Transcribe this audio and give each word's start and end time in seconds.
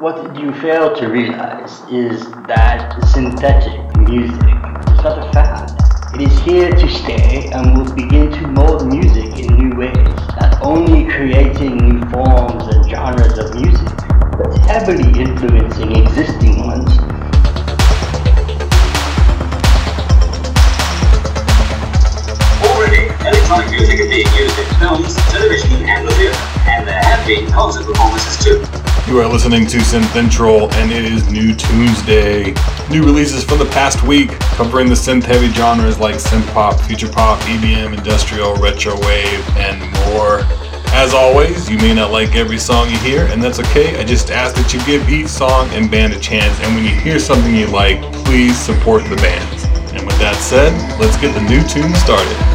What 0.00 0.34
you 0.40 0.50
fail 0.54 0.96
to 0.96 1.08
realize 1.08 1.82
is 1.90 2.24
that 2.48 2.96
synthetic 3.12 3.98
music 3.98 4.32
is 4.32 5.04
not 5.04 5.18
a 5.18 5.30
fad. 5.30 5.76
It 6.14 6.22
is 6.22 6.38
here 6.38 6.70
to 6.70 6.88
stay 6.88 7.50
and 7.52 7.76
will 7.76 7.94
begin 7.94 8.30
to 8.32 8.46
mold 8.46 8.86
music 8.86 9.38
in 9.38 9.52
new 9.58 9.76
ways, 9.76 9.92
not 10.40 10.56
only 10.62 11.04
creating 11.04 11.76
new 11.76 12.00
forms 12.08 12.64
and 12.74 12.88
genres 12.88 13.36
of 13.36 13.54
music, 13.60 13.92
but 14.38 14.56
heavily 14.60 15.20
influencing 15.20 15.94
existing 15.94 16.66
ones 16.66 16.96
Already 22.64 23.04
electronic 23.28 23.70
music 23.70 24.00
is 24.00 24.08
being 24.08 24.32
used 24.32 24.58
in 24.58 24.64
films, 24.80 25.14
television, 25.28 25.84
and 25.84 26.08
the 26.08 26.12
theater, 26.14 26.38
and 26.70 26.88
there 26.88 27.02
have 27.02 27.26
been 27.26 27.50
concert 27.52 27.84
performances 27.84 28.42
too. 28.42 28.79
You 29.08 29.18
are 29.18 29.26
listening 29.26 29.66
to 29.66 29.78
Synthentral, 29.78 30.72
and 30.74 30.92
it 30.92 31.04
is 31.04 31.28
New 31.30 31.54
Tunes 31.54 32.00
Day. 32.02 32.54
New 32.90 33.02
releases 33.02 33.42
from 33.42 33.58
the 33.58 33.66
past 33.66 34.02
week, 34.04 34.30
covering 34.56 34.88
the 34.88 34.94
synth-heavy 34.94 35.48
genres 35.48 35.98
like 35.98 36.16
synth 36.16 36.46
pop, 36.52 36.78
future 36.80 37.08
pop, 37.08 37.40
EDM, 37.40 37.96
industrial, 37.96 38.54
retro 38.56 38.94
wave, 39.00 39.56
and 39.56 39.80
more. 40.06 40.42
As 40.92 41.12
always, 41.12 41.68
you 41.68 41.76
may 41.78 41.92
not 41.92 42.12
like 42.12 42.36
every 42.36 42.58
song 42.58 42.88
you 42.88 42.98
hear, 42.98 43.26
and 43.26 43.42
that's 43.42 43.58
okay. 43.58 43.98
I 43.98 44.04
just 44.04 44.30
ask 44.30 44.54
that 44.54 44.72
you 44.72 44.84
give 44.84 45.08
each 45.08 45.28
song 45.28 45.68
and 45.70 45.90
band 45.90 46.12
a 46.12 46.20
chance, 46.20 46.58
and 46.60 46.74
when 46.74 46.84
you 46.84 46.94
hear 47.00 47.18
something 47.18 47.54
you 47.54 47.66
like, 47.66 48.00
please 48.24 48.56
support 48.56 49.02
the 49.04 49.16
bands. 49.16 49.64
And 49.92 50.06
with 50.06 50.18
that 50.18 50.36
said, 50.36 50.72
let's 51.00 51.16
get 51.16 51.34
the 51.34 51.42
new 51.42 51.62
tune 51.66 51.94
started. 51.96 52.49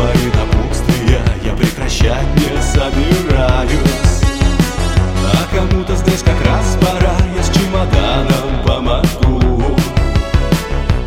свои 0.00 0.30
напутствия 0.32 1.22
я 1.44 1.52
прекращать 1.52 2.26
не 2.36 2.62
собираюсь 2.62 4.22
А 5.26 5.54
кому-то 5.54 5.94
здесь 5.96 6.22
как 6.22 6.40
раз 6.46 6.78
пора, 6.80 7.14
я 7.36 7.42
с 7.42 7.50
чемоданом 7.50 8.62
помогу. 8.66 9.76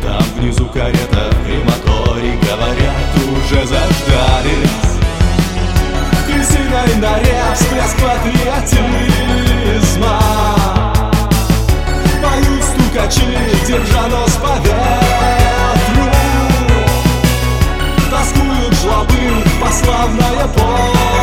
Там 0.00 0.22
внизу 0.36 0.66
карета 0.66 1.30
в 1.32 1.44
крематории, 1.44 2.38
говорят, 2.42 3.14
уже 3.32 3.66
заждались. 3.66 4.92
Крысиной 6.26 6.94
норе 7.00 7.42
всплеск 7.54 7.96
патриотизма. 8.00 8.60
Поют 12.22 12.62
стукачи, 12.62 13.38
держа 13.66 14.06
нос 14.06 14.38
поверх. 14.40 15.03
славная 19.82 20.46
пол. 20.48 21.13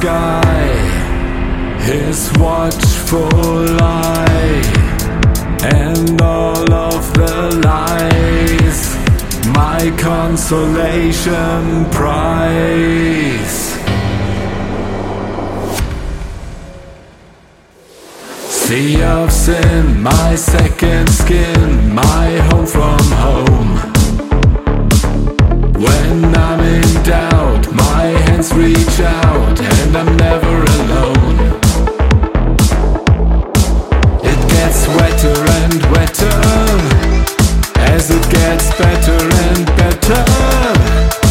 sky, 0.00 0.68
his 1.80 2.30
watchful 2.38 3.66
eye, 3.82 4.62
and 5.64 6.22
all 6.22 6.72
of 6.72 7.02
the 7.14 7.60
lies, 7.64 8.80
my 9.58 9.80
consolation 9.98 11.84
prize. 11.90 13.58
Sea 18.62 19.02
of 19.02 19.32
sin, 19.32 20.00
my 20.00 20.36
second 20.36 21.08
skin, 21.08 21.92
my 21.92 22.28
home 22.48 22.66
from 22.66 23.04
home. 23.24 23.72
When 25.84 26.36
I'm 26.36 26.60
in 26.60 27.02
doubt, 27.02 27.64
hands 28.38 28.54
reach 28.54 29.00
out, 29.00 29.60
and 29.60 29.96
I'm 29.96 30.16
never 30.16 30.62
alone. 30.78 31.38
It 34.22 34.40
gets 34.48 34.86
wetter 34.86 35.34
and 35.62 35.82
wetter 35.90 36.38
as 37.92 38.10
it 38.10 38.30
gets 38.30 38.70
better 38.78 39.18
and 39.44 39.66
better. 39.76 41.27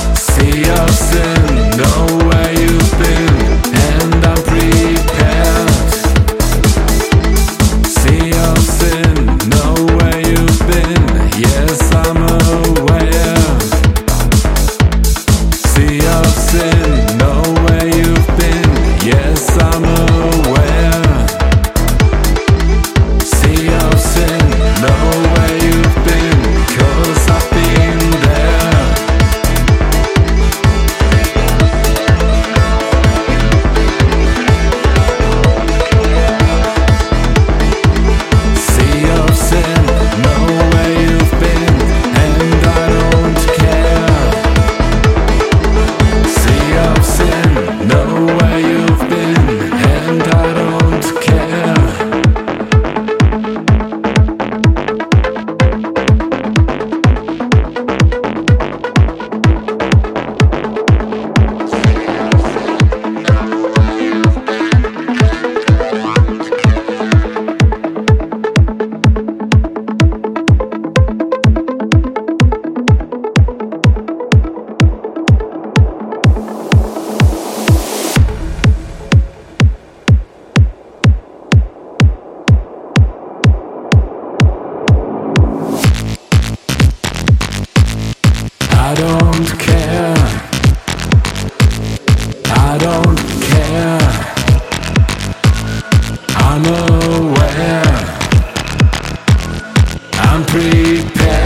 I'm 100.37 101.36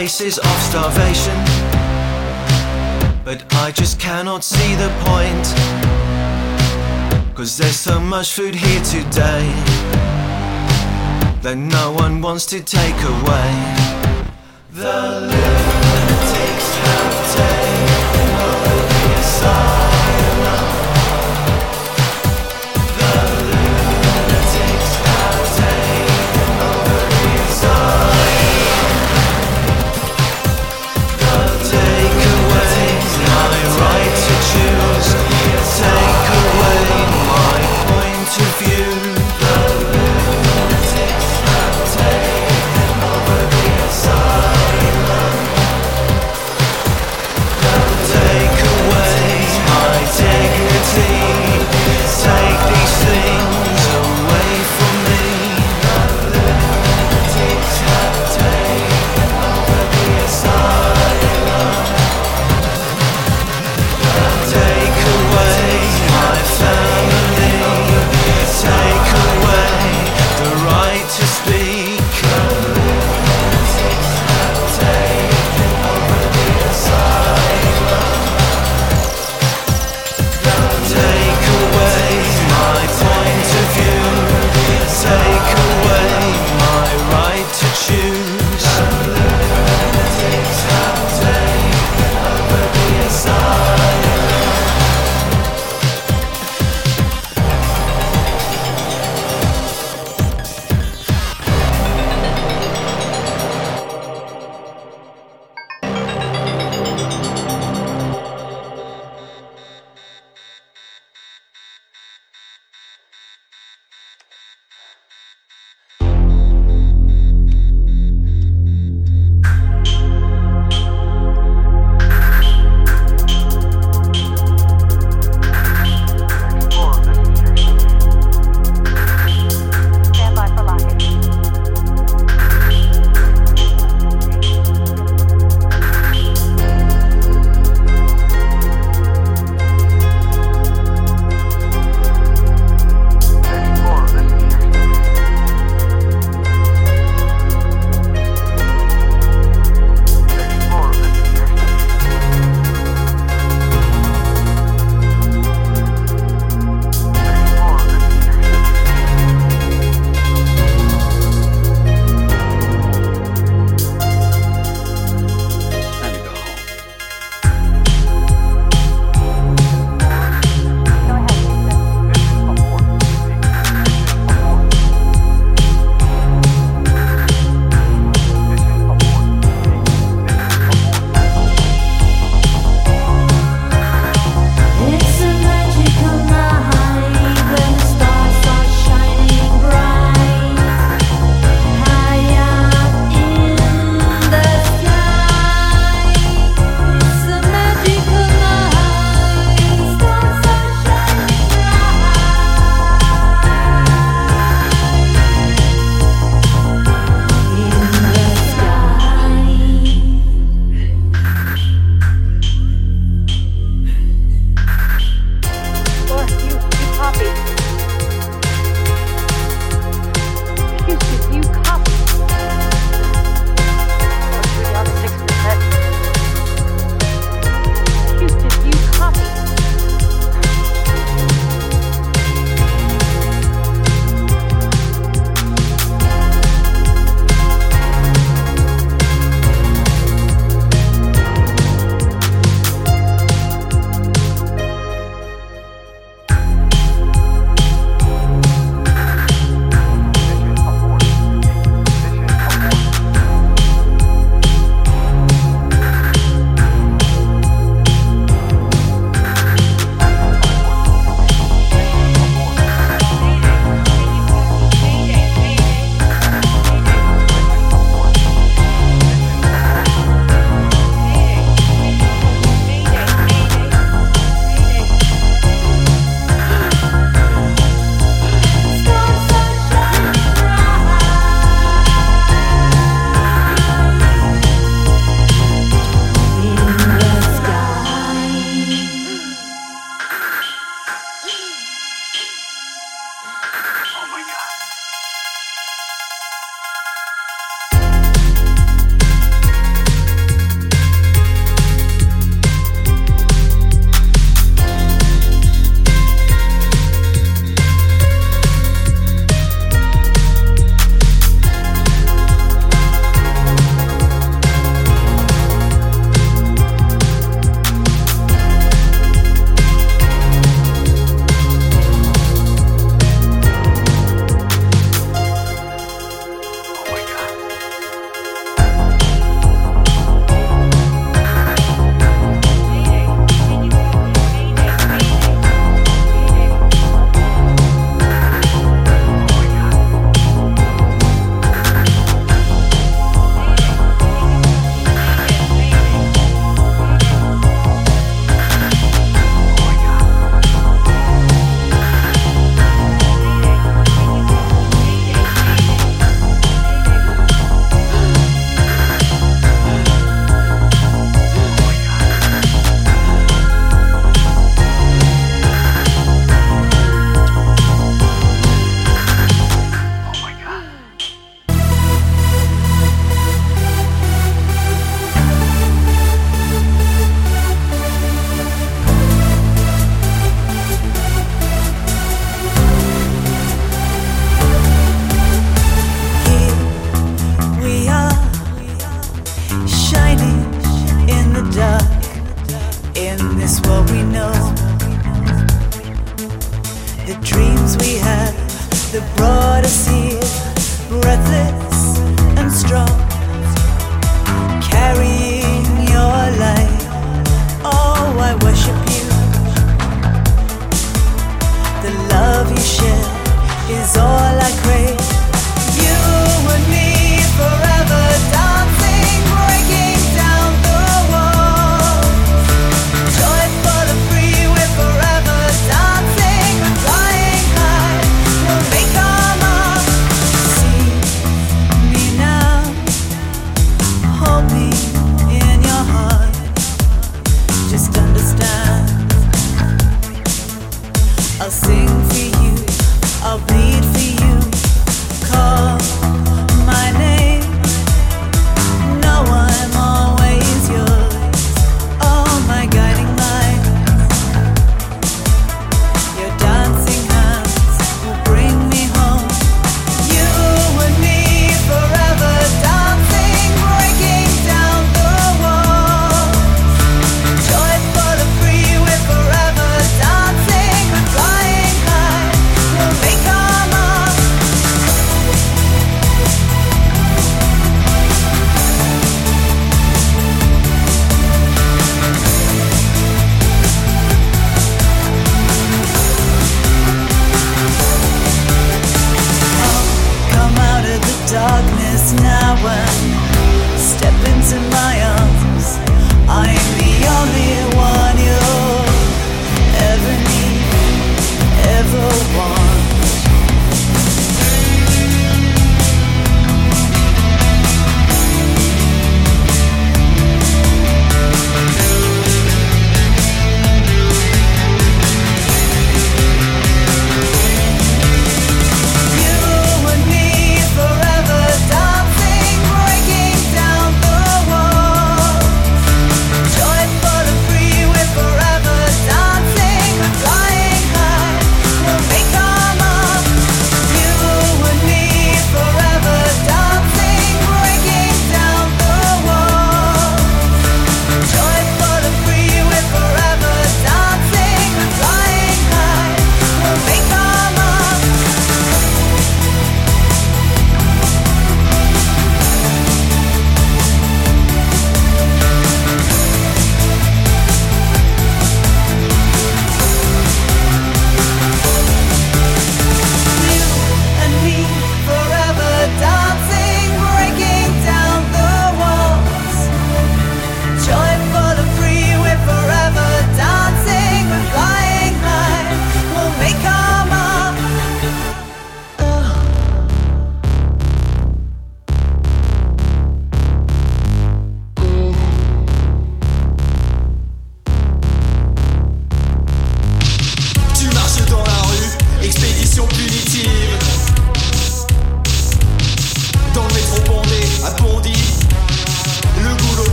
faces 0.00 0.38
of 0.38 0.56
starvation. 0.70 1.36
But 3.22 3.44
I 3.66 3.70
just 3.70 4.00
cannot 4.00 4.42
see 4.42 4.74
the 4.76 4.88
point. 5.04 5.46
Cause 7.36 7.58
there's 7.58 7.76
so 7.76 8.00
much 8.00 8.32
food 8.32 8.54
here 8.54 8.82
today 8.82 9.44
that 11.42 11.56
no 11.58 11.92
one 11.92 12.22
wants 12.22 12.46
to 12.46 12.62
take 12.62 12.98
away. 13.14 13.50
The 14.72 15.59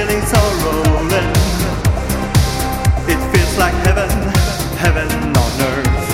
Feelings 0.00 0.32
are 0.32 0.54
rolling. 0.64 1.30
It 3.06 3.20
feels 3.32 3.58
like 3.58 3.74
heaven, 3.84 4.08
heaven 4.78 5.10
on 5.36 5.52
earth. 5.60 6.08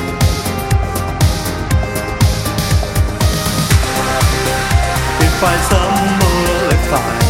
If 5.23 5.41
I 5.41 5.57
stumble, 5.69 6.73
if 6.73 6.93
I 6.93 7.26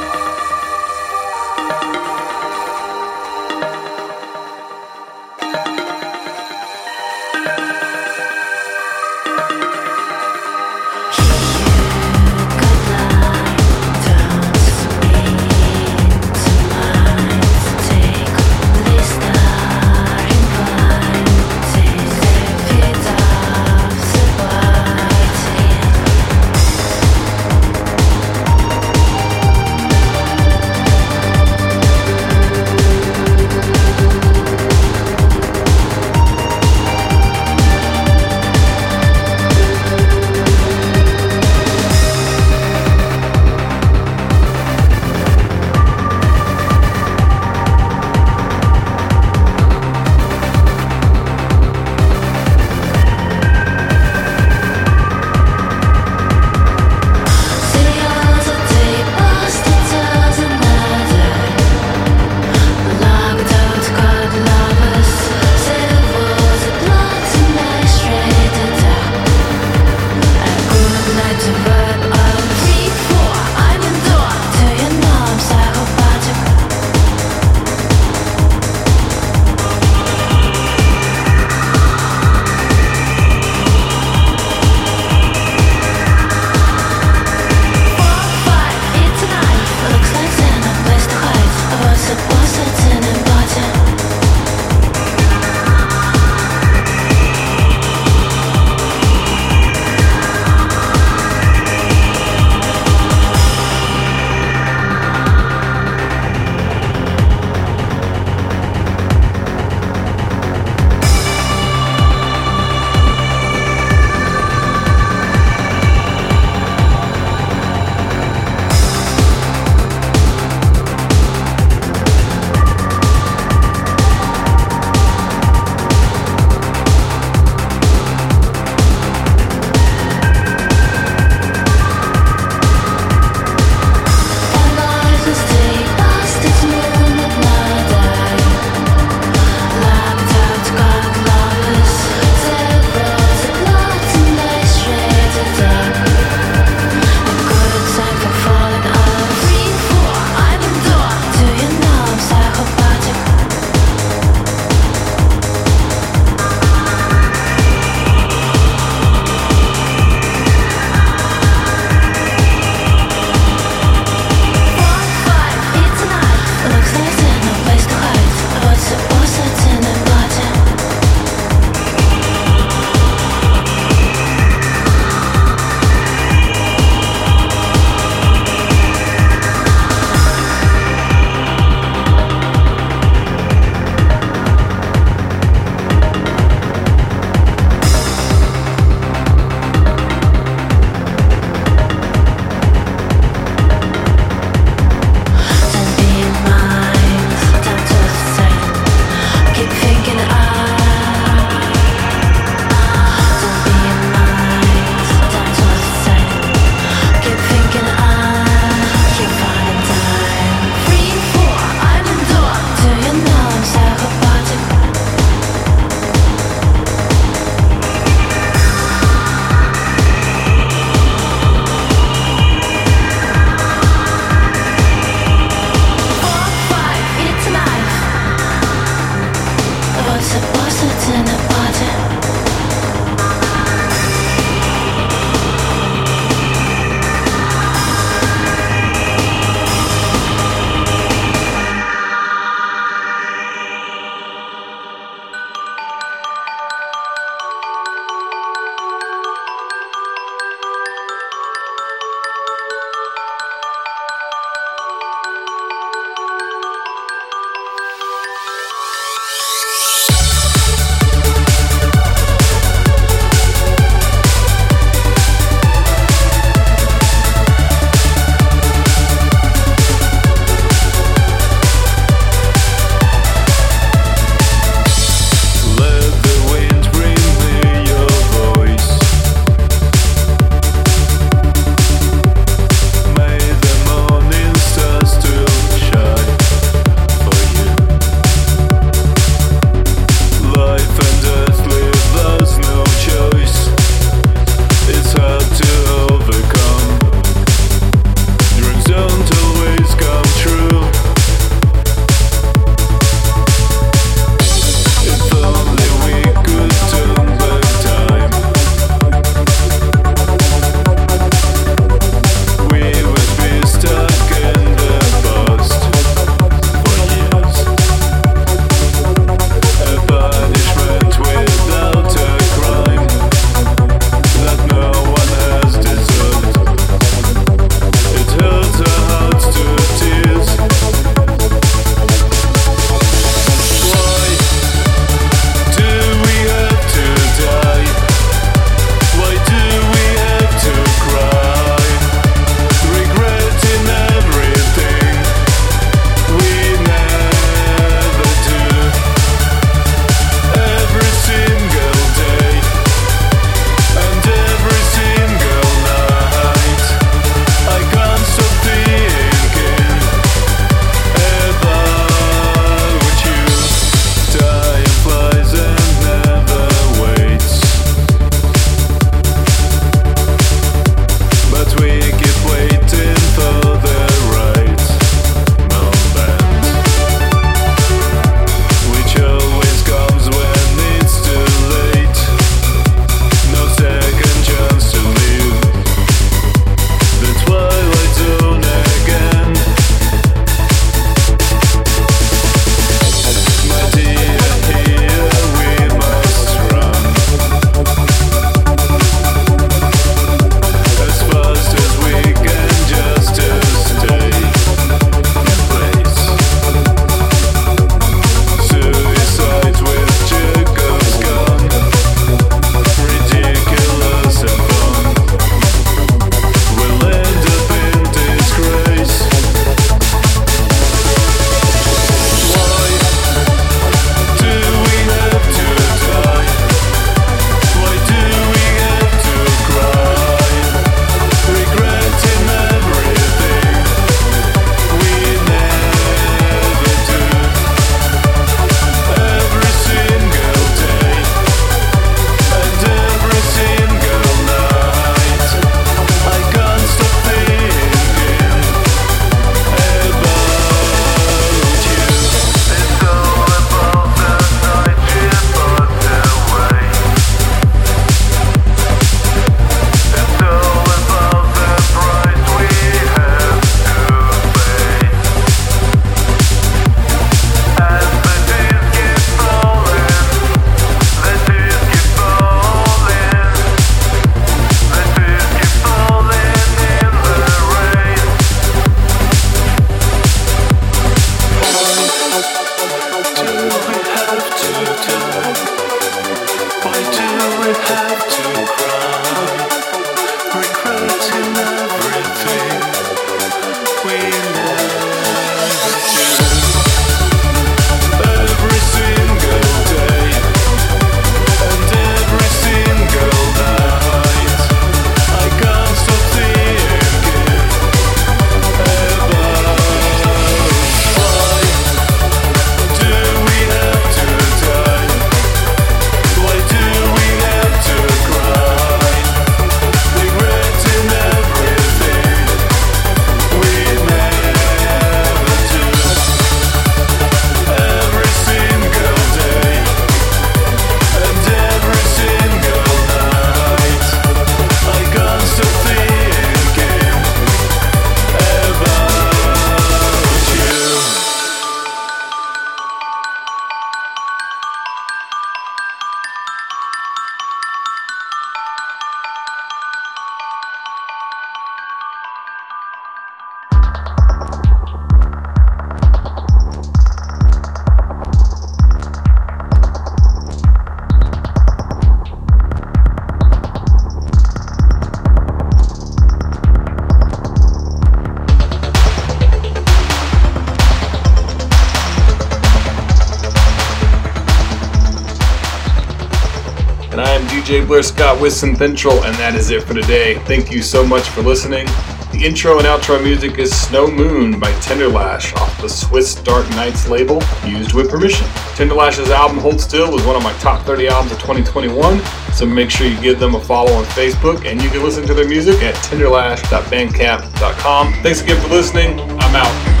with 578.41 578.53
Synthentral, 578.53 579.23
and 579.23 579.35
that 579.35 579.53
is 579.53 579.69
it 579.69 579.83
for 579.83 579.93
today. 579.93 580.39
Thank 580.45 580.71
you 580.71 580.81
so 580.81 581.05
much 581.05 581.29
for 581.29 581.43
listening. 581.43 581.85
The 582.31 582.43
intro 582.43 582.79
and 582.79 582.87
outro 582.87 583.23
music 583.23 583.59
is 583.59 583.71
Snow 583.71 584.07
Moon 584.07 584.59
by 584.59 584.71
Tenderlash 584.73 585.55
off 585.57 585.79
the 585.79 585.87
Swiss 585.87 586.33
Dark 586.35 586.67
Nights 586.71 587.07
label, 587.07 587.39
used 587.67 587.93
with 587.93 588.09
permission. 588.09 588.47
Tenderlash's 588.73 589.29
album 589.29 589.59
Hold 589.59 589.79
Still 589.79 590.11
was 590.11 590.25
one 590.25 590.35
of 590.35 590.41
my 590.41 590.53
top 590.53 590.83
30 590.85 591.09
albums 591.09 591.33
of 591.33 591.39
2021, 591.39 592.19
so 592.51 592.65
make 592.65 592.89
sure 592.89 593.05
you 593.05 593.21
give 593.21 593.39
them 593.39 593.53
a 593.53 593.61
follow 593.61 593.93
on 593.93 594.05
Facebook 594.05 594.65
and 594.65 594.81
you 594.81 594.89
can 594.89 595.03
listen 595.03 595.27
to 595.27 595.35
their 595.35 595.47
music 595.47 595.83
at 595.83 595.93
tenderlash.bandcamp.com. 595.95 598.13
Thanks 598.23 598.41
again 598.41 598.59
for 598.59 598.69
listening. 598.69 599.19
I'm 599.19 599.55
out. 599.55 600.00